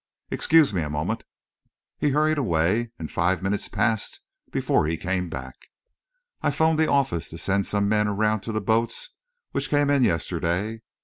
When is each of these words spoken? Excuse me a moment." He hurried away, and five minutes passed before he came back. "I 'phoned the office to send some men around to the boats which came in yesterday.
Excuse 0.31 0.73
me 0.73 0.81
a 0.81 0.89
moment." 0.89 1.21
He 1.99 2.09
hurried 2.09 2.39
away, 2.39 2.91
and 2.97 3.11
five 3.11 3.43
minutes 3.43 3.69
passed 3.69 4.21
before 4.51 4.87
he 4.87 4.97
came 4.97 5.29
back. 5.29 5.53
"I 6.41 6.49
'phoned 6.49 6.79
the 6.79 6.89
office 6.89 7.29
to 7.29 7.37
send 7.37 7.67
some 7.67 7.87
men 7.87 8.07
around 8.07 8.41
to 8.45 8.51
the 8.51 8.61
boats 8.61 9.11
which 9.51 9.69
came 9.69 9.91
in 9.91 10.01
yesterday. 10.01 10.81